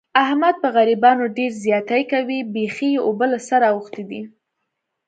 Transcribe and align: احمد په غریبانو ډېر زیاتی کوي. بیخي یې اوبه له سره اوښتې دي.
احمد 0.23 0.55
په 0.63 0.67
غریبانو 0.75 1.23
ډېر 1.37 1.51
زیاتی 1.65 2.03
کوي. 2.11 2.39
بیخي 2.53 2.89
یې 2.95 3.03
اوبه 3.07 3.25
له 3.33 3.39
سره 3.49 3.65
اوښتې 3.73 4.03
دي. 4.09 4.21